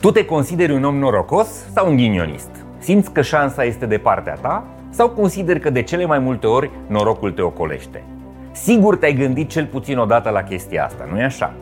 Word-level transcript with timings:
Tu 0.00 0.10
te 0.10 0.24
consideri 0.24 0.72
un 0.72 0.84
om 0.84 0.96
norocos 0.96 1.46
sau 1.74 1.88
un 1.88 1.96
ghinionist? 1.96 2.50
Simți 2.78 3.12
că 3.12 3.22
șansa 3.22 3.64
este 3.64 3.86
de 3.86 3.98
partea 3.98 4.34
ta 4.34 4.64
sau 4.90 5.08
consideri 5.08 5.60
că 5.60 5.70
de 5.70 5.82
cele 5.82 6.04
mai 6.04 6.18
multe 6.18 6.46
ori 6.46 6.70
norocul 6.86 7.32
te 7.32 7.42
ocolește? 7.42 8.04
Sigur 8.52 8.96
te-ai 8.96 9.14
gândit 9.14 9.48
cel 9.48 9.66
puțin 9.66 9.98
odată 9.98 10.30
la 10.30 10.42
chestia 10.42 10.84
asta, 10.84 11.08
nu-i 11.12 11.22
așa? 11.22 11.52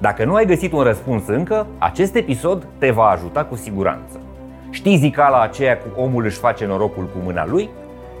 Dacă 0.00 0.24
nu 0.24 0.34
ai 0.34 0.46
găsit 0.46 0.72
un 0.72 0.82
răspuns 0.82 1.26
încă, 1.26 1.66
acest 1.78 2.14
episod 2.14 2.66
te 2.78 2.90
va 2.90 3.04
ajuta 3.04 3.44
cu 3.44 3.56
siguranță. 3.56 4.20
Știi 4.70 4.96
zicala 4.96 5.40
aceea 5.40 5.78
cu 5.78 6.00
omul 6.00 6.24
își 6.24 6.38
face 6.38 6.66
norocul 6.66 7.04
cu 7.04 7.18
mâna 7.24 7.46
lui? 7.46 7.68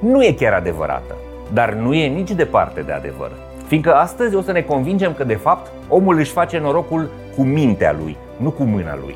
Nu 0.00 0.24
e 0.24 0.32
chiar 0.32 0.52
adevărată, 0.52 1.14
dar 1.52 1.72
nu 1.72 1.94
e 1.94 2.06
nici 2.06 2.30
departe 2.30 2.80
de 2.80 2.92
adevăr. 2.92 3.30
Fiindcă 3.66 3.94
astăzi 3.94 4.34
o 4.34 4.40
să 4.40 4.52
ne 4.52 4.62
convingem 4.62 5.12
că 5.12 5.24
de 5.24 5.34
fapt 5.34 5.70
omul 5.88 6.18
își 6.18 6.32
face 6.32 6.58
norocul 6.58 7.10
cu 7.36 7.42
mintea 7.42 7.96
lui, 8.02 8.16
nu 8.36 8.50
cu 8.50 8.62
mâna 8.62 8.98
lui. 9.04 9.14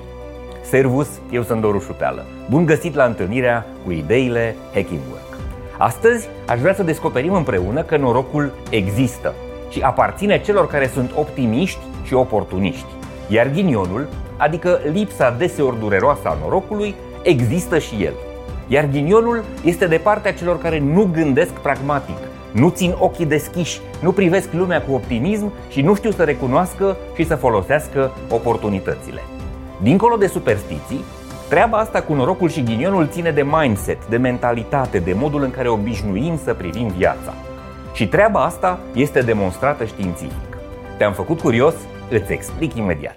Servus, 0.69 1.09
eu 1.31 1.43
sunt 1.43 1.61
Doru 1.61 1.79
Șupeală. 1.79 2.25
Bun 2.51 2.67
găsit 2.67 2.95
la 2.95 3.05
întâlnirea 3.05 3.67
cu 3.85 3.91
ideile 3.91 4.57
Hacking 4.75 5.01
Work. 5.11 5.41
Astăzi 5.79 6.29
aș 6.47 6.61
vrea 6.61 6.75
să 6.75 6.83
descoperim 6.83 7.33
împreună 7.33 7.83
că 7.83 7.97
norocul 7.97 8.53
există 8.71 9.35
și 9.71 9.81
aparține 9.81 10.41
celor 10.41 10.67
care 10.67 10.87
sunt 10.87 11.11
optimiști 11.15 11.79
și 12.05 12.15
oportuniști. 12.15 12.87
Iar 13.29 13.51
ghinionul, 13.51 14.09
adică 14.37 14.81
lipsa 14.93 15.35
deseori 15.39 15.79
dureroasă 15.79 16.29
a 16.29 16.37
norocului, 16.43 16.95
există 17.23 17.79
și 17.79 18.05
el. 18.05 18.15
Iar 18.67 18.89
ghinionul 18.93 19.45
este 19.65 19.87
de 19.87 19.97
partea 19.97 20.33
celor 20.33 20.59
care 20.59 20.79
nu 20.79 21.09
gândesc 21.13 21.51
pragmatic, 21.51 22.17
nu 22.53 22.69
țin 22.69 22.95
ochii 22.99 23.27
deschiși, 23.27 23.81
nu 24.03 24.13
privesc 24.13 24.53
lumea 24.53 24.83
cu 24.83 24.93
optimism 24.93 25.53
și 25.69 25.81
nu 25.81 25.95
știu 25.95 26.11
să 26.11 26.25
recunoască 26.25 26.97
și 27.17 27.27
să 27.27 27.35
folosească 27.35 28.11
oportunitățile. 28.31 29.21
Dincolo 29.83 30.17
de 30.17 30.27
superstiții, 30.27 31.05
treaba 31.49 31.79
asta 31.79 32.03
cu 32.03 32.15
norocul 32.15 32.49
și 32.49 32.63
ghinionul 32.63 33.09
ține 33.11 33.31
de 33.31 33.47
mindset, 33.51 34.09
de 34.09 34.17
mentalitate, 34.17 34.99
de 34.99 35.13
modul 35.13 35.43
în 35.43 35.51
care 35.51 35.69
obișnuim 35.69 36.39
să 36.45 36.55
privim 36.55 36.89
viața. 36.89 37.35
Și 37.93 38.07
treaba 38.07 38.45
asta 38.45 38.81
este 38.95 39.21
demonstrată 39.21 39.85
științific. 39.85 40.59
Te-am 40.99 41.13
făcut 41.13 41.41
curios? 41.41 41.75
Îți 42.11 42.33
explic 42.33 42.75
imediat. 42.75 43.17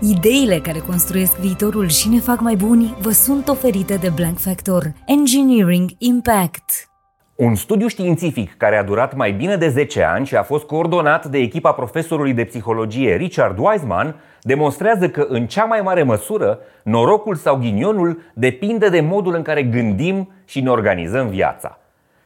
Ideile 0.00 0.58
care 0.58 0.78
construiesc 0.78 1.36
viitorul 1.36 1.88
și 1.88 2.08
ne 2.08 2.18
fac 2.18 2.40
mai 2.40 2.56
buni 2.56 2.96
vă 3.00 3.10
sunt 3.10 3.48
oferite 3.48 3.94
de 3.94 4.08
Blank 4.14 4.38
Factor 4.38 4.92
Engineering 5.06 5.90
Impact. 5.98 6.93
Un 7.36 7.54
studiu 7.54 7.86
științific 7.86 8.56
care 8.56 8.76
a 8.76 8.82
durat 8.82 9.16
mai 9.16 9.32
bine 9.32 9.56
de 9.56 9.68
10 9.68 10.02
ani 10.02 10.26
și 10.26 10.36
a 10.36 10.42
fost 10.42 10.64
coordonat 10.64 11.26
de 11.26 11.38
echipa 11.38 11.72
profesorului 11.72 12.32
de 12.32 12.44
psihologie 12.44 13.16
Richard 13.16 13.58
Wiseman 13.58 14.16
demonstrează 14.40 15.08
că 15.08 15.26
în 15.28 15.46
cea 15.46 15.64
mai 15.64 15.80
mare 15.80 16.02
măsură 16.02 16.58
norocul 16.82 17.34
sau 17.34 17.56
ghinionul 17.56 18.22
depinde 18.34 18.88
de 18.88 19.00
modul 19.00 19.34
în 19.34 19.42
care 19.42 19.62
gândim 19.62 20.32
și 20.44 20.60
ne 20.60 20.70
organizăm 20.70 21.28
viața. 21.28 21.78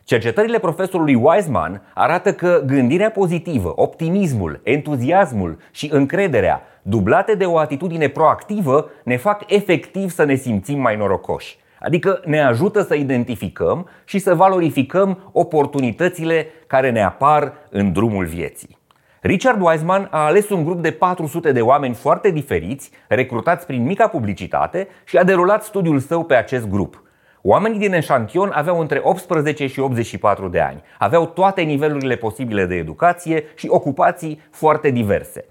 Cercetările 0.05 0.59
profesorului 0.59 1.15
Wiseman 1.15 1.83
arată 1.95 2.33
că 2.33 2.63
gândirea 2.67 3.11
pozitivă, 3.11 3.73
optimismul, 3.77 4.61
entuziasmul 4.63 5.59
și 5.71 5.89
încrederea, 5.93 6.63
dublate 6.83 7.35
de 7.35 7.45
o 7.45 7.59
atitudine 7.59 8.09
proactivă, 8.09 8.91
ne 9.05 9.17
fac 9.17 9.43
efectiv 9.47 10.11
să 10.11 10.25
ne 10.25 10.35
simțim 10.35 10.81
mai 10.81 10.97
norocoși. 10.97 11.59
Adică 11.81 12.21
ne 12.25 12.41
ajută 12.41 12.83
să 12.83 12.95
identificăm 12.95 13.89
și 14.05 14.19
să 14.19 14.35
valorificăm 14.35 15.31
oportunitățile 15.33 16.47
care 16.67 16.91
ne 16.91 17.03
apar 17.03 17.53
în 17.71 17.93
drumul 17.93 18.25
vieții. 18.25 18.79
Richard 19.21 19.61
Wiseman 19.61 20.09
a 20.11 20.25
ales 20.25 20.49
un 20.49 20.65
grup 20.65 20.83
de 20.83 20.91
400 20.91 21.53
de 21.53 21.61
oameni 21.61 21.95
foarte 21.95 22.31
diferiți, 22.31 22.91
recrutați 23.09 23.67
prin 23.67 23.85
mica 23.85 24.09
publicitate 24.09 24.89
și 25.05 25.17
a 25.17 25.25
derulat 25.25 25.63
studiul 25.65 25.99
său 25.99 26.25
pe 26.25 26.35
acest 26.35 26.69
grup. 26.69 27.03
Oamenii 27.43 27.79
din 27.79 27.93
eșantion 27.93 28.51
aveau 28.55 28.81
între 28.81 29.01
18 29.03 29.67
și 29.67 29.81
84 29.81 30.49
de 30.49 30.61
ani, 30.61 30.83
aveau 30.99 31.27
toate 31.27 31.63
nivelurile 31.63 32.17
posibile 32.17 32.65
de 32.65 32.75
educație 32.75 33.45
și 33.55 33.67
ocupații 33.69 34.41
foarte 34.51 34.91
diverse. 34.91 35.45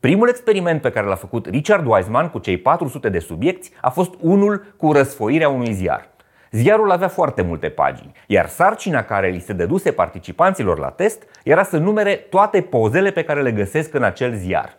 Primul 0.00 0.28
experiment 0.28 0.80
pe 0.80 0.90
care 0.90 1.06
l-a 1.06 1.14
făcut 1.14 1.46
Richard 1.46 1.86
Wiseman 1.86 2.28
cu 2.28 2.38
cei 2.38 2.56
400 2.56 3.08
de 3.08 3.18
subiecti 3.18 3.70
a 3.80 3.90
fost 3.90 4.14
unul 4.20 4.74
cu 4.76 4.92
răsfoirea 4.92 5.48
unui 5.48 5.72
ziar. 5.72 6.08
Ziarul 6.50 6.90
avea 6.90 7.08
foarte 7.08 7.42
multe 7.42 7.68
pagini, 7.68 8.12
iar 8.26 8.48
sarcina 8.48 9.02
care 9.02 9.28
li 9.28 9.38
se 9.38 9.52
dăduse 9.52 9.92
participanților 9.92 10.78
la 10.78 10.88
test 10.88 11.22
era 11.44 11.62
să 11.62 11.78
numere 11.78 12.14
toate 12.14 12.60
pozele 12.60 13.10
pe 13.10 13.24
care 13.24 13.42
le 13.42 13.52
găsesc 13.52 13.94
în 13.94 14.02
acel 14.02 14.34
ziar. 14.34 14.76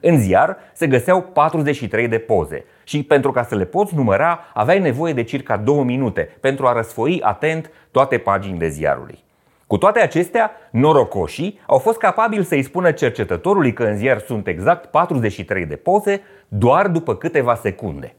În 0.00 0.20
ziar 0.20 0.56
se 0.72 0.86
găseau 0.86 1.22
43 1.22 2.08
de 2.08 2.18
poze 2.18 2.64
și 2.84 3.02
pentru 3.02 3.30
ca 3.30 3.42
să 3.42 3.54
le 3.54 3.64
poți 3.64 3.94
număra 3.94 4.40
aveai 4.54 4.80
nevoie 4.80 5.12
de 5.12 5.22
circa 5.22 5.56
2 5.56 5.84
minute 5.84 6.36
pentru 6.40 6.66
a 6.66 6.72
răsfoi 6.72 7.20
atent 7.22 7.70
toate 7.90 8.18
paginile 8.18 8.68
ziarului. 8.68 9.24
Cu 9.66 9.78
toate 9.78 10.00
acestea, 10.00 10.50
norocoșii 10.70 11.60
au 11.66 11.78
fost 11.78 11.98
capabili 11.98 12.44
să-i 12.44 12.62
spună 12.62 12.92
cercetătorului 12.92 13.72
că 13.72 13.84
în 13.84 13.96
ziar 13.96 14.18
sunt 14.18 14.46
exact 14.46 14.86
43 14.86 15.66
de 15.66 15.76
poze 15.76 16.22
doar 16.48 16.88
după 16.88 17.14
câteva 17.16 17.54
secunde. 17.54 18.14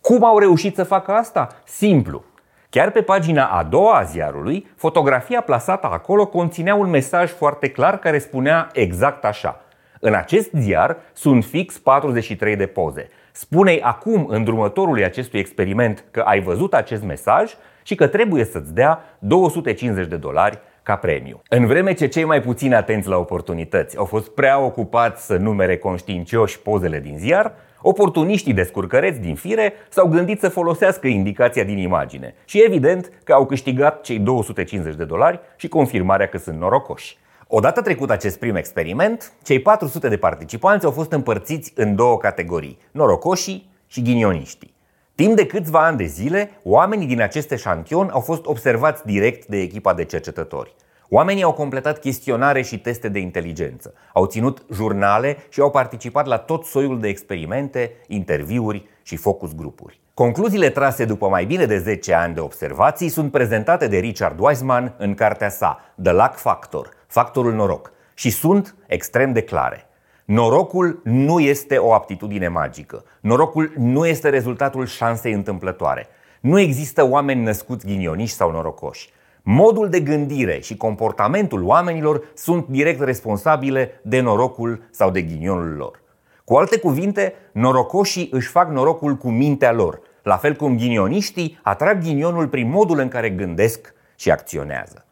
Cum 0.00 0.24
au 0.24 0.38
reușit 0.38 0.74
să 0.74 0.84
facă 0.84 1.12
asta? 1.12 1.48
Simplu. 1.64 2.24
Chiar 2.70 2.90
pe 2.90 3.02
pagina 3.02 3.46
a 3.46 3.62
doua 3.62 3.98
a 3.98 4.02
ziarului, 4.02 4.66
fotografia 4.76 5.40
plasată 5.40 5.86
acolo 5.90 6.26
conținea 6.26 6.74
un 6.74 6.90
mesaj 6.90 7.30
foarte 7.30 7.70
clar 7.70 7.98
care 7.98 8.18
spunea 8.18 8.68
exact 8.72 9.24
așa. 9.24 9.60
În 10.00 10.14
acest 10.14 10.50
ziar 10.52 10.96
sunt 11.12 11.44
fix 11.44 11.78
43 11.78 12.56
de 12.56 12.66
poze. 12.66 13.08
Spune-i 13.36 13.80
acum 13.80 14.26
îndrumătorului 14.28 15.04
acestui 15.04 15.38
experiment 15.38 16.04
că 16.10 16.20
ai 16.20 16.40
văzut 16.40 16.74
acest 16.74 17.02
mesaj 17.02 17.52
și 17.82 17.94
că 17.94 18.06
trebuie 18.06 18.44
să-ți 18.44 18.74
dea 18.74 19.04
250 19.18 20.06
de 20.06 20.16
dolari 20.16 20.58
ca 20.82 20.96
premiu. 20.96 21.42
În 21.48 21.66
vreme 21.66 21.92
ce 21.92 22.06
cei 22.06 22.24
mai 22.24 22.42
puțin 22.42 22.74
atenți 22.74 23.08
la 23.08 23.16
oportunități 23.16 23.96
au 23.96 24.04
fost 24.04 24.28
prea 24.28 24.58
ocupați 24.60 25.26
să 25.26 25.36
numere 25.36 25.76
conștiincioși 25.76 26.60
pozele 26.60 27.00
din 27.00 27.18
ziar, 27.18 27.52
oportuniștii 27.82 28.54
descurcăreți 28.54 29.20
din 29.20 29.34
fire 29.34 29.72
s-au 29.88 30.08
gândit 30.08 30.40
să 30.40 30.48
folosească 30.48 31.06
indicația 31.06 31.64
din 31.64 31.78
imagine 31.78 32.34
și 32.44 32.62
evident 32.66 33.10
că 33.24 33.32
au 33.32 33.46
câștigat 33.46 34.00
cei 34.00 34.18
250 34.18 34.94
de 34.94 35.04
dolari 35.04 35.40
și 35.56 35.68
confirmarea 35.68 36.26
că 36.26 36.38
sunt 36.38 36.58
norocoși. 36.58 37.18
Odată 37.48 37.80
trecut 37.80 38.10
acest 38.10 38.38
prim 38.38 38.56
experiment, 38.56 39.32
cei 39.42 39.60
400 39.60 40.08
de 40.08 40.16
participanți 40.16 40.84
au 40.84 40.90
fost 40.90 41.12
împărțiți 41.12 41.72
în 41.76 41.94
două 41.94 42.16
categorii, 42.18 42.78
norocoșii 42.90 43.70
și 43.86 44.02
ghinioniștii. 44.02 44.74
Timp 45.14 45.36
de 45.36 45.46
câțiva 45.46 45.86
ani 45.86 45.96
de 45.96 46.04
zile, 46.04 46.50
oamenii 46.62 47.06
din 47.06 47.20
acest 47.20 47.50
eșantion 47.50 48.08
au 48.12 48.20
fost 48.20 48.46
observați 48.46 49.06
direct 49.06 49.46
de 49.46 49.60
echipa 49.60 49.94
de 49.94 50.04
cercetători. 50.04 50.74
Oamenii 51.08 51.42
au 51.42 51.52
completat 51.52 51.98
chestionare 51.98 52.62
și 52.62 52.78
teste 52.78 53.08
de 53.08 53.18
inteligență, 53.18 53.94
au 54.12 54.26
ținut 54.26 54.64
jurnale 54.72 55.36
și 55.48 55.60
au 55.60 55.70
participat 55.70 56.26
la 56.26 56.38
tot 56.38 56.64
soiul 56.64 57.00
de 57.00 57.08
experimente, 57.08 57.92
interviuri 58.06 58.88
și 59.02 59.16
focus 59.16 59.54
grupuri. 59.54 60.00
Concluziile 60.14 60.70
trase 60.70 61.04
după 61.04 61.28
mai 61.28 61.44
bine 61.44 61.64
de 61.64 61.78
10 61.78 62.14
ani 62.14 62.34
de 62.34 62.40
observații 62.40 63.08
sunt 63.08 63.30
prezentate 63.30 63.88
de 63.88 63.96
Richard 63.96 64.38
Wiseman 64.40 64.94
în 64.98 65.14
cartea 65.14 65.48
sa 65.48 65.80
The 66.02 66.12
Luck 66.12 66.34
Factor, 66.34 66.88
factorul 67.14 67.52
noroc, 67.52 67.92
și 68.14 68.30
sunt 68.30 68.74
extrem 68.86 69.32
de 69.32 69.42
clare. 69.42 69.86
Norocul 70.24 71.00
nu 71.04 71.40
este 71.40 71.76
o 71.76 71.92
aptitudine 71.92 72.48
magică. 72.48 73.04
Norocul 73.20 73.72
nu 73.76 74.06
este 74.06 74.28
rezultatul 74.28 74.86
șansei 74.86 75.32
întâmplătoare. 75.32 76.06
Nu 76.40 76.58
există 76.58 77.04
oameni 77.04 77.42
născuți 77.42 77.86
ghinioniși 77.86 78.32
sau 78.32 78.50
norocoși. 78.50 79.10
Modul 79.42 79.88
de 79.88 80.00
gândire 80.00 80.60
și 80.60 80.76
comportamentul 80.76 81.62
oamenilor 81.62 82.24
sunt 82.34 82.66
direct 82.66 83.00
responsabile 83.00 84.00
de 84.02 84.20
norocul 84.20 84.82
sau 84.90 85.10
de 85.10 85.22
ghinionul 85.22 85.76
lor. 85.76 86.00
Cu 86.44 86.54
alte 86.54 86.78
cuvinte, 86.78 87.34
norocoșii 87.52 88.28
își 88.32 88.48
fac 88.48 88.70
norocul 88.70 89.16
cu 89.16 89.28
mintea 89.28 89.72
lor, 89.72 90.00
la 90.22 90.36
fel 90.36 90.54
cum 90.54 90.76
ghinioniștii 90.76 91.58
atrag 91.62 92.02
ghinionul 92.02 92.48
prin 92.48 92.70
modul 92.70 92.98
în 92.98 93.08
care 93.08 93.30
gândesc 93.30 93.94
și 94.16 94.30
acționează. 94.30 95.04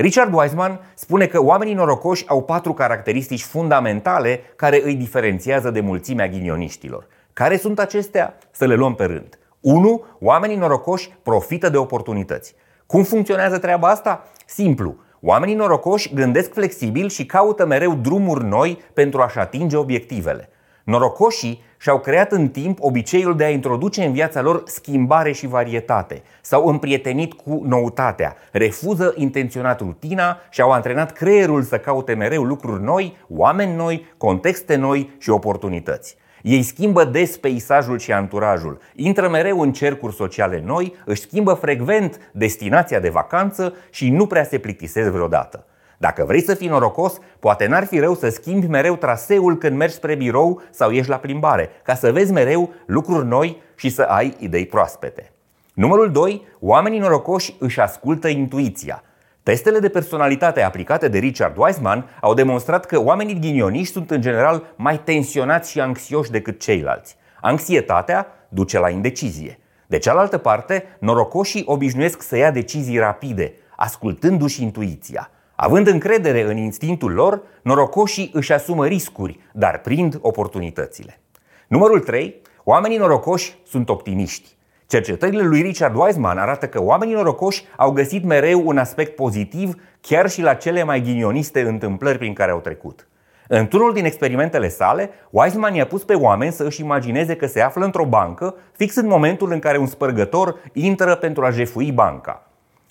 Richard 0.00 0.32
Wiseman 0.34 0.80
spune 0.94 1.26
că 1.26 1.42
oamenii 1.42 1.74
norocoși 1.74 2.28
au 2.28 2.42
patru 2.42 2.72
caracteristici 2.72 3.42
fundamentale 3.42 4.40
care 4.56 4.80
îi 4.84 4.94
diferențiază 4.94 5.70
de 5.70 5.80
mulțimea 5.80 6.28
ghinioniștilor. 6.28 7.06
Care 7.32 7.56
sunt 7.56 7.78
acestea? 7.78 8.38
Să 8.50 8.66
le 8.66 8.74
luăm 8.74 8.94
pe 8.94 9.04
rând. 9.04 9.38
1. 9.60 10.04
Oamenii 10.20 10.56
norocoși 10.56 11.10
profită 11.22 11.68
de 11.68 11.76
oportunități. 11.76 12.54
Cum 12.86 13.02
funcționează 13.02 13.58
treaba 13.58 13.88
asta? 13.88 14.24
Simplu. 14.46 14.96
Oamenii 15.20 15.54
norocoși 15.54 16.14
gândesc 16.14 16.52
flexibil 16.52 17.08
și 17.08 17.26
caută 17.26 17.66
mereu 17.66 17.94
drumuri 17.94 18.44
noi 18.44 18.82
pentru 18.92 19.20
a-și 19.20 19.38
atinge 19.38 19.76
obiectivele. 19.76 20.48
Norocoșii 20.88 21.62
și-au 21.78 21.98
creat 21.98 22.32
în 22.32 22.48
timp 22.48 22.78
obiceiul 22.80 23.36
de 23.36 23.44
a 23.44 23.50
introduce 23.50 24.04
în 24.04 24.12
viața 24.12 24.40
lor 24.40 24.62
schimbare 24.66 25.32
și 25.32 25.46
varietate. 25.46 26.22
S-au 26.40 26.66
împrietenit 26.66 27.32
cu 27.32 27.62
noutatea, 27.64 28.36
refuză 28.52 29.12
intenționat 29.16 29.80
rutina 29.80 30.38
și 30.50 30.60
au 30.60 30.70
antrenat 30.70 31.12
creierul 31.12 31.62
să 31.62 31.78
caute 31.78 32.14
mereu 32.14 32.42
lucruri 32.42 32.82
noi, 32.82 33.16
oameni 33.28 33.76
noi, 33.76 34.06
contexte 34.16 34.76
noi 34.76 35.10
și 35.18 35.30
oportunități. 35.30 36.16
Ei 36.42 36.62
schimbă 36.62 37.04
des 37.04 37.36
peisajul 37.36 37.98
și 37.98 38.12
anturajul, 38.12 38.78
intră 38.94 39.28
mereu 39.28 39.60
în 39.60 39.72
cercuri 39.72 40.14
sociale 40.14 40.62
noi, 40.64 40.94
își 41.04 41.20
schimbă 41.20 41.52
frecvent 41.52 42.30
destinația 42.32 43.00
de 43.00 43.08
vacanță 43.08 43.74
și 43.90 44.10
nu 44.10 44.26
prea 44.26 44.44
se 44.44 44.58
plictisesc 44.58 45.10
vreodată. 45.10 45.66
Dacă 46.00 46.24
vrei 46.24 46.42
să 46.42 46.54
fii 46.54 46.68
norocos, 46.68 47.18
poate 47.38 47.66
n-ar 47.66 47.84
fi 47.84 47.98
rău 47.98 48.14
să 48.14 48.28
schimbi 48.28 48.66
mereu 48.66 48.96
traseul 48.96 49.56
când 49.56 49.76
mergi 49.76 49.94
spre 49.94 50.14
birou 50.14 50.62
sau 50.70 50.90
ieși 50.90 51.08
la 51.08 51.16
plimbare, 51.16 51.70
ca 51.82 51.94
să 51.94 52.12
vezi 52.12 52.32
mereu 52.32 52.70
lucruri 52.86 53.26
noi 53.26 53.62
și 53.76 53.88
să 53.88 54.02
ai 54.02 54.36
idei 54.38 54.66
proaspete. 54.66 55.32
Numărul 55.74 56.10
2. 56.10 56.46
Oamenii 56.60 56.98
norocoși 56.98 57.54
își 57.58 57.80
ascultă 57.80 58.28
intuiția. 58.28 59.02
Testele 59.42 59.78
de 59.78 59.88
personalitate 59.88 60.62
aplicate 60.62 61.08
de 61.08 61.18
Richard 61.18 61.56
Wiseman 61.56 62.08
au 62.20 62.34
demonstrat 62.34 62.84
că 62.84 63.00
oamenii 63.00 63.40
ghinioniști 63.40 63.92
sunt 63.92 64.10
în 64.10 64.20
general 64.20 64.74
mai 64.76 65.00
tensionați 65.00 65.70
și 65.70 65.80
anxioși 65.80 66.30
decât 66.30 66.60
ceilalți. 66.60 67.16
Anxietatea 67.40 68.26
duce 68.48 68.78
la 68.78 68.88
indecizie. 68.88 69.58
De 69.86 69.98
cealaltă 69.98 70.38
parte, 70.38 70.84
norocoșii 70.98 71.62
obișnuiesc 71.66 72.22
să 72.22 72.36
ia 72.36 72.50
decizii 72.50 72.98
rapide, 72.98 73.52
ascultându-și 73.76 74.62
intuiția. 74.62 75.30
Având 75.60 75.86
încredere 75.86 76.42
în 76.42 76.56
instinctul 76.56 77.12
lor, 77.12 77.42
norocoșii 77.62 78.30
își 78.32 78.52
asumă 78.52 78.86
riscuri, 78.86 79.40
dar 79.52 79.80
prind 79.80 80.18
oportunitățile. 80.20 81.20
Numărul 81.68 82.00
3. 82.00 82.42
Oamenii 82.64 82.98
norocoși 82.98 83.58
sunt 83.66 83.88
optimiști. 83.88 84.56
Cercetările 84.86 85.42
lui 85.42 85.62
Richard 85.62 85.94
Wiseman 85.96 86.38
arată 86.38 86.66
că 86.66 86.82
oamenii 86.82 87.14
norocoși 87.14 87.64
au 87.76 87.90
găsit 87.90 88.24
mereu 88.24 88.62
un 88.64 88.78
aspect 88.78 89.14
pozitiv 89.14 89.74
chiar 90.00 90.30
și 90.30 90.42
la 90.42 90.54
cele 90.54 90.82
mai 90.82 91.00
ghinioniste 91.00 91.60
întâmplări 91.60 92.18
prin 92.18 92.32
care 92.32 92.50
au 92.50 92.60
trecut. 92.60 93.08
Într-unul 93.48 93.92
din 93.92 94.04
experimentele 94.04 94.68
sale, 94.68 95.10
Wiseman 95.30 95.74
i-a 95.74 95.86
pus 95.86 96.04
pe 96.04 96.14
oameni 96.14 96.52
să 96.52 96.64
își 96.64 96.80
imagineze 96.80 97.36
că 97.36 97.46
se 97.46 97.60
află 97.60 97.84
într-o 97.84 98.04
bancă 98.04 98.54
fix 98.72 98.94
în 98.94 99.06
momentul 99.06 99.52
în 99.52 99.58
care 99.58 99.78
un 99.78 99.86
spărgător 99.86 100.58
intră 100.72 101.14
pentru 101.14 101.44
a 101.44 101.50
jefui 101.50 101.92
banca. 101.92 102.47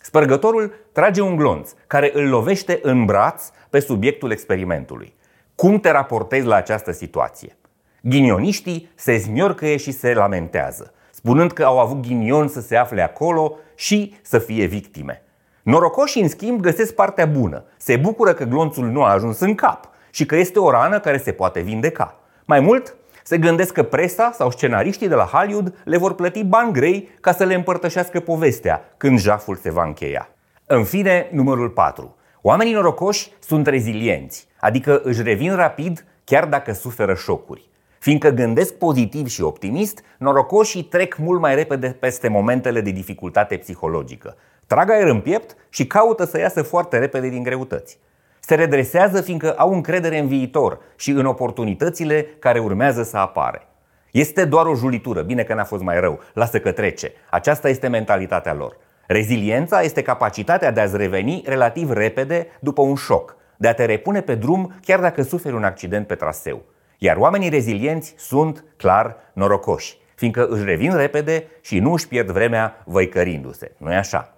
Spărgătorul 0.07 0.73
trage 0.91 1.21
un 1.21 1.35
glonț 1.35 1.71
care 1.87 2.11
îl 2.13 2.29
lovește 2.29 2.79
în 2.81 3.05
braț 3.05 3.49
pe 3.69 3.79
subiectul 3.79 4.31
experimentului. 4.31 5.13
Cum 5.55 5.79
te 5.79 5.91
raportezi 5.91 6.45
la 6.45 6.55
această 6.55 6.91
situație? 6.91 7.57
Ghinioniștii 8.01 8.91
se 8.95 9.17
zmiorcăie 9.17 9.77
și 9.77 9.91
se 9.91 10.13
lamentează 10.13 10.93
spunând 11.11 11.51
că 11.51 11.63
au 11.63 11.79
avut 11.79 12.01
ghinion 12.01 12.47
să 12.47 12.61
se 12.61 12.75
afle 12.75 13.01
acolo 13.01 13.57
și 13.75 14.15
să 14.21 14.39
fie 14.39 14.65
victime. 14.65 15.23
Norocoșii, 15.63 16.21
în 16.21 16.29
schimb, 16.29 16.61
găsesc 16.61 16.93
partea 16.93 17.25
bună. 17.25 17.63
Se 17.77 17.95
bucură 17.95 18.33
că 18.33 18.43
glonțul 18.43 18.85
nu 18.85 19.03
a 19.03 19.11
ajuns 19.11 19.39
în 19.39 19.55
cap 19.55 19.89
și 20.09 20.25
că 20.25 20.35
este 20.35 20.59
o 20.59 20.69
rană 20.69 20.99
care 20.99 21.17
se 21.17 21.31
poate 21.31 21.59
vindeca. 21.59 22.19
Mai 22.45 22.59
mult, 22.59 22.95
se 23.27 23.37
gândesc 23.37 23.73
că 23.73 23.83
presa 23.83 24.31
sau 24.33 24.51
scenariștii 24.51 25.07
de 25.07 25.15
la 25.15 25.23
Hollywood 25.23 25.73
le 25.83 25.97
vor 25.97 26.13
plăti 26.13 26.43
bani 26.43 26.73
grei 26.73 27.09
ca 27.21 27.31
să 27.31 27.43
le 27.43 27.53
împărtășească 27.53 28.19
povestea 28.19 28.93
când 28.97 29.19
jaful 29.19 29.55
se 29.55 29.71
va 29.71 29.83
încheia. 29.83 30.29
În 30.65 30.83
fine, 30.83 31.29
numărul 31.31 31.69
4. 31.69 32.15
Oamenii 32.41 32.73
norocoși 32.73 33.31
sunt 33.39 33.67
rezilienți, 33.67 34.47
adică 34.59 35.01
își 35.03 35.21
revin 35.21 35.55
rapid 35.55 36.05
chiar 36.23 36.45
dacă 36.45 36.71
suferă 36.73 37.13
șocuri. 37.13 37.69
Fiindcă 37.99 38.29
gândesc 38.29 38.73
pozitiv 38.73 39.27
și 39.27 39.41
optimist, 39.41 40.03
norocoșii 40.17 40.83
trec 40.83 41.17
mult 41.17 41.39
mai 41.41 41.55
repede 41.55 41.87
peste 41.99 42.27
momentele 42.27 42.81
de 42.81 42.91
dificultate 42.91 43.57
psihologică. 43.57 44.35
Trag 44.67 44.89
aer 44.89 45.07
în 45.07 45.19
piept 45.21 45.55
și 45.69 45.87
caută 45.87 46.25
să 46.25 46.39
iasă 46.39 46.61
foarte 46.61 46.97
repede 46.97 47.29
din 47.29 47.43
greutăți. 47.43 47.99
Se 48.47 48.55
redresează 48.55 49.21
fiindcă 49.21 49.53
au 49.53 49.73
încredere 49.73 50.17
în 50.17 50.27
viitor 50.27 50.79
și 50.95 51.11
în 51.11 51.25
oportunitățile 51.25 52.27
care 52.39 52.59
urmează 52.59 53.03
să 53.03 53.17
apare. 53.17 53.67
Este 54.11 54.45
doar 54.45 54.65
o 54.65 54.75
julitură, 54.75 55.21
bine 55.21 55.43
că 55.43 55.53
n-a 55.53 55.63
fost 55.63 55.83
mai 55.83 55.99
rău, 55.99 56.19
lasă 56.33 56.59
că 56.59 56.71
trece. 56.71 57.11
Aceasta 57.29 57.69
este 57.69 57.87
mentalitatea 57.87 58.53
lor. 58.53 58.77
Reziliența 59.07 59.81
este 59.81 60.01
capacitatea 60.01 60.71
de 60.71 60.79
a-ți 60.79 60.97
reveni 60.97 61.43
relativ 61.45 61.91
repede 61.91 62.47
după 62.59 62.81
un 62.81 62.95
șoc, 62.95 63.35
de 63.57 63.67
a 63.67 63.73
te 63.73 63.85
repune 63.85 64.21
pe 64.21 64.35
drum 64.35 64.75
chiar 64.81 64.99
dacă 64.99 65.21
suferi 65.21 65.55
un 65.55 65.63
accident 65.63 66.07
pe 66.07 66.15
traseu. 66.15 66.61
Iar 66.97 67.17
oamenii 67.17 67.49
rezilienți 67.49 68.13
sunt, 68.17 68.63
clar, 68.77 69.15
norocoși, 69.33 69.97
fiindcă 70.15 70.47
își 70.47 70.63
revin 70.63 70.95
repede 70.95 71.47
și 71.61 71.79
nu 71.79 71.91
își 71.91 72.07
pierd 72.07 72.29
vremea 72.29 72.83
văicărindu-se. 72.85 73.71
nu 73.77 73.91
e 73.91 73.95
așa? 73.95 74.36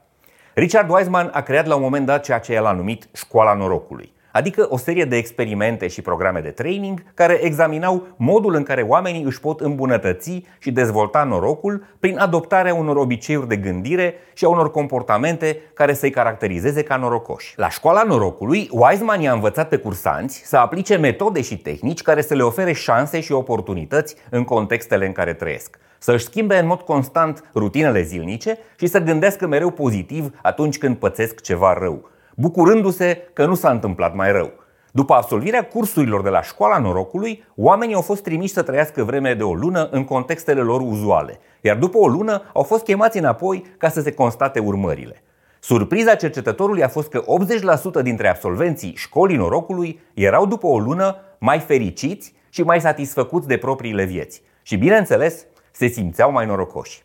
Richard 0.60 0.90
Wiseman 0.90 1.30
a 1.34 1.42
creat 1.42 1.66
la 1.66 1.76
un 1.76 1.82
moment 1.82 2.06
dat 2.06 2.24
ceea 2.24 2.40
ce 2.40 2.54
el 2.54 2.66
a 2.66 2.72
numit 2.72 3.10
școala 3.14 3.54
norocului 3.54 4.14
adică 4.32 4.68
o 4.70 4.78
serie 4.78 5.06
de 5.06 5.16
experimente 5.16 5.88
și 5.88 6.02
programe 6.02 6.40
de 6.40 6.50
training 6.50 7.04
care 7.14 7.34
examinau 7.42 8.08
modul 8.16 8.56
în 8.56 8.64
care 8.64 8.82
oamenii 8.82 9.24
își 9.24 9.40
pot 9.40 9.62
îmbunătăți 9.62 10.44
și 10.60 10.72
dezvolta 10.72 11.24
norocul 11.24 11.86
prin 12.00 12.18
adoptarea 12.18 12.74
unor 12.74 12.96
obiceiuri 12.96 13.48
de 13.48 13.56
gândire 13.56 14.14
și 14.34 14.46
a 14.46 14.50
unor 14.50 14.72
comportamente 14.72 15.62
care 15.74 15.94
să-i 15.94 16.10
caracterizeze 16.10 16.84
ca 16.84 16.96
norocoși. 16.96 17.54
La 17.56 17.70
școala 17.70 18.04
norocului, 18.04 18.70
Wiseman 18.72 19.22
i-a 19.22 19.34
învățat 19.34 19.70
pe 19.70 19.78
cursanți 19.78 20.42
să 20.46 20.58
aplice 20.58 20.96
metode 20.96 21.42
și 21.42 21.58
tehnici 21.58 22.02
care 22.02 22.22
să 22.22 22.34
le 22.34 22.44
ofere 22.44 22.72
șanse 22.72 23.20
și 23.20 23.32
oportunități 23.32 24.16
în 24.30 24.44
contextele 24.44 25.06
în 25.06 25.12
care 25.12 25.34
trăiesc 25.34 25.80
să 26.00 26.12
își 26.12 26.26
schimbe 26.26 26.58
în 26.58 26.68
mod 26.68 26.82
constant 26.82 27.50
rutinele 27.56 28.02
zilnice 28.02 28.58
și 28.78 28.88
să 28.88 29.00
gândească 29.00 29.48
mereu 29.48 29.70
pozitiv 29.70 30.40
atunci 30.42 30.78
când 30.78 30.96
pățesc 30.96 31.42
ceva 31.42 31.74
rău 31.74 32.10
bucurându-se 32.40 33.30
că 33.34 33.46
nu 33.46 33.56
s-a 33.56 33.70
întâmplat 33.70 34.16
mai 34.16 34.32
rău. 34.32 34.52
După 34.92 35.14
absolvirea 35.14 35.66
cursurilor 35.66 36.22
de 36.22 36.30
la 36.30 36.42
școala 36.42 36.78
norocului, 36.78 37.44
oamenii 37.56 37.96
au 37.96 38.02
fost 38.02 38.24
trimiși 38.24 38.54
să 38.54 38.62
trăiască 38.62 39.04
vreme 39.04 39.34
de 39.34 39.44
o 39.44 39.54
lună 39.54 39.90
în 39.92 40.04
contextele 40.04 40.62
lor 40.62 40.82
uzuale, 40.82 41.40
iar 41.62 41.78
după 41.78 41.98
o 41.98 42.08
lună 42.08 42.42
au 42.54 42.64
fost 42.64 42.84
chemați 42.84 43.18
înapoi 43.18 43.66
ca 43.78 43.90
să 43.90 44.02
se 44.02 44.12
constate 44.12 44.60
urmările. 44.60 45.24
Surpriza 45.60 46.16
cercetătorului 46.16 46.84
a 46.84 46.88
fost 46.88 47.10
că 47.10 47.24
80% 48.00 48.04
dintre 48.04 48.28
absolvenții 48.28 48.94
școlii 48.96 49.38
norocului 49.38 50.00
erau 50.14 50.46
după 50.46 50.68
o 50.68 50.80
lună 50.80 51.16
mai 51.38 51.60
fericiți 51.60 52.34
și 52.50 52.62
mai 52.62 52.82
satisfăcuți 52.82 53.48
de 53.48 53.58
propriile 53.58 54.04
vieți 54.04 54.42
și, 54.62 54.78
bineînțeles, 54.78 55.46
se 55.72 55.88
simțeau 55.88 56.32
mai 56.32 56.46
norocoși. 56.46 57.04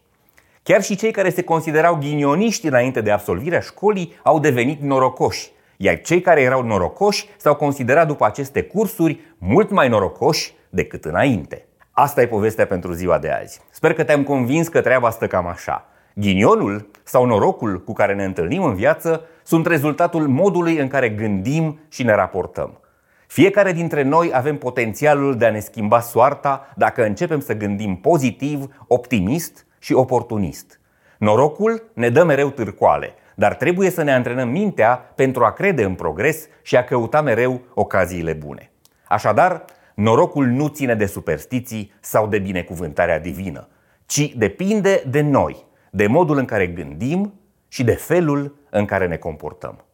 Chiar 0.62 0.82
și 0.82 0.96
cei 0.96 1.10
care 1.10 1.30
se 1.30 1.42
considerau 1.42 1.96
ghinioniști 1.96 2.66
înainte 2.66 3.00
de 3.00 3.10
absolvirea 3.10 3.60
școlii 3.60 4.12
au 4.22 4.38
devenit 4.40 4.80
norocoși, 4.80 5.50
iar 5.76 6.00
cei 6.00 6.20
care 6.20 6.40
erau 6.40 6.62
norocoși 6.62 7.28
s-au 7.36 7.54
considerat 7.54 8.06
după 8.06 8.24
aceste 8.24 8.62
cursuri 8.62 9.20
mult 9.38 9.70
mai 9.70 9.88
norocoși 9.88 10.54
decât 10.70 11.04
înainte. 11.04 11.66
Asta 11.90 12.22
e 12.22 12.26
povestea 12.26 12.66
pentru 12.66 12.92
ziua 12.92 13.18
de 13.18 13.30
azi. 13.30 13.60
Sper 13.70 13.92
că 13.92 14.04
te-am 14.04 14.22
convins 14.22 14.68
că 14.68 14.80
treaba 14.80 15.10
stă 15.10 15.26
cam 15.26 15.46
așa. 15.46 15.88
Ghinionul 16.14 16.90
sau 17.02 17.24
norocul 17.24 17.82
cu 17.82 17.92
care 17.92 18.14
ne 18.14 18.24
întâlnim 18.24 18.62
în 18.62 18.74
viață 18.74 19.26
sunt 19.42 19.66
rezultatul 19.66 20.28
modului 20.28 20.78
în 20.78 20.88
care 20.88 21.08
gândim 21.08 21.80
și 21.88 22.02
ne 22.02 22.14
raportăm. 22.14 22.78
Fiecare 23.26 23.72
dintre 23.72 24.02
noi 24.02 24.30
avem 24.34 24.56
potențialul 24.56 25.36
de 25.36 25.46
a 25.46 25.50
ne 25.50 25.58
schimba 25.58 26.00
soarta 26.00 26.72
dacă 26.76 27.04
începem 27.04 27.40
să 27.40 27.54
gândim 27.54 27.96
pozitiv, 27.96 28.84
optimist 28.86 29.66
și 29.78 29.92
oportunist. 29.92 30.80
Norocul 31.18 31.90
ne 31.94 32.08
dă 32.08 32.24
mereu 32.24 32.50
târcoale, 32.50 33.14
dar 33.34 33.54
trebuie 33.54 33.90
să 33.90 34.02
ne 34.02 34.12
antrenăm 34.12 34.48
mintea 34.48 35.12
pentru 35.14 35.44
a 35.44 35.52
crede 35.52 35.84
în 35.84 35.94
progres 35.94 36.46
și 36.62 36.76
a 36.76 36.84
căuta 36.84 37.20
mereu 37.20 37.60
ocaziile 37.74 38.32
bune. 38.32 38.70
Așadar, 39.08 39.64
norocul 39.94 40.46
nu 40.46 40.68
ține 40.68 40.94
de 40.94 41.06
superstiții 41.06 41.92
sau 42.00 42.26
de 42.26 42.38
binecuvântarea 42.38 43.20
divină, 43.20 43.68
ci 44.06 44.32
depinde 44.36 45.02
de 45.06 45.20
noi, 45.20 45.66
de 45.90 46.06
modul 46.06 46.36
în 46.38 46.44
care 46.44 46.66
gândim 46.66 47.40
și 47.68 47.84
de 47.84 47.94
felul 47.94 48.56
în 48.70 48.84
care 48.84 49.06
ne 49.06 49.16
comportăm. 49.16 49.84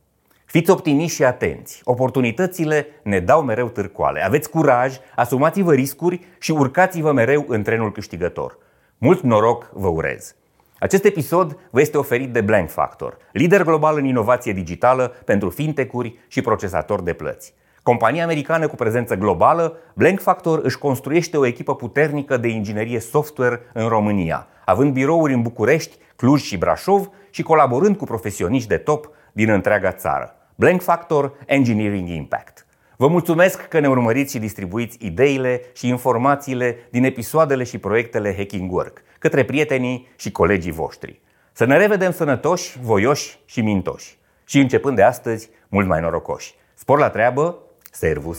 Fiți 0.50 0.70
optimiști 0.70 1.16
și 1.16 1.24
atenți. 1.24 1.80
Oportunitățile 1.84 2.86
ne 3.02 3.18
dau 3.18 3.42
mereu 3.42 3.68
târcoale. 3.68 4.24
Aveți 4.24 4.50
curaj, 4.50 4.96
asumați-vă 5.16 5.72
riscuri 5.72 6.20
și 6.38 6.50
urcați-vă 6.50 7.12
mereu 7.12 7.44
în 7.48 7.62
trenul 7.62 7.92
câștigător. 7.92 8.58
Mult 8.98 9.22
noroc 9.22 9.70
vă 9.72 9.88
urez! 9.88 10.34
Acest 10.78 11.04
episod 11.04 11.58
vă 11.70 11.80
este 11.80 11.98
oferit 11.98 12.32
de 12.32 12.40
Blank 12.40 12.70
Factor, 12.70 13.16
lider 13.32 13.62
global 13.62 13.96
în 13.96 14.04
inovație 14.04 14.52
digitală 14.52 15.06
pentru 15.24 15.50
fintecuri 15.50 16.18
și 16.28 16.40
procesatori 16.40 17.04
de 17.04 17.12
plăți. 17.12 17.54
Compania 17.82 18.24
americană 18.24 18.68
cu 18.68 18.74
prezență 18.74 19.14
globală, 19.14 19.76
Blank 19.94 20.20
Factor 20.20 20.60
își 20.62 20.78
construiește 20.78 21.36
o 21.36 21.46
echipă 21.46 21.74
puternică 21.74 22.36
de 22.36 22.48
inginerie 22.48 23.00
software 23.00 23.60
în 23.72 23.88
România, 23.88 24.46
având 24.64 24.92
birouri 24.92 25.32
în 25.32 25.42
București, 25.42 25.96
Cluj 26.16 26.42
și 26.42 26.58
Brașov 26.58 27.10
și 27.30 27.42
colaborând 27.42 27.96
cu 27.96 28.04
profesioniști 28.04 28.68
de 28.68 28.76
top 28.76 29.10
din 29.32 29.50
întreaga 29.50 29.92
țară. 29.92 30.34
Blank 30.60 30.82
Factor 30.82 31.32
Engineering 31.46 32.08
Impact. 32.08 32.66
Vă 32.96 33.08
mulțumesc 33.08 33.68
că 33.68 33.80
ne 33.80 33.88
urmăriți 33.88 34.32
și 34.32 34.38
distribuiți 34.38 34.96
ideile 35.00 35.60
și 35.72 35.88
informațiile 35.88 36.76
din 36.90 37.04
episoadele 37.04 37.64
și 37.64 37.78
proiectele 37.78 38.34
Hacking 38.36 38.72
Work 38.72 39.02
către 39.18 39.44
prietenii 39.44 40.08
și 40.16 40.30
colegii 40.30 40.72
voștri. 40.72 41.20
Să 41.52 41.64
ne 41.64 41.76
revedem 41.76 42.12
sănătoși, 42.12 42.78
voioși 42.82 43.38
și 43.44 43.60
mintoși. 43.60 44.18
Și 44.44 44.58
începând 44.58 44.96
de 44.96 45.02
astăzi, 45.02 45.50
mult 45.68 45.86
mai 45.86 46.00
norocoși. 46.00 46.54
Spor 46.74 46.98
la 46.98 47.08
treabă, 47.08 47.58
servus! 47.90 48.38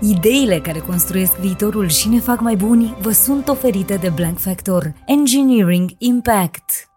Ideile 0.00 0.60
care 0.60 0.78
construiesc 0.78 1.36
viitorul 1.36 1.88
și 1.88 2.08
ne 2.08 2.18
fac 2.18 2.40
mai 2.40 2.56
buni 2.56 2.96
vă 3.00 3.10
sunt 3.10 3.48
oferite 3.48 3.96
de 3.96 4.08
Blank 4.08 4.38
Factor 4.38 4.92
Engineering 5.06 5.90
Impact. 5.98 6.93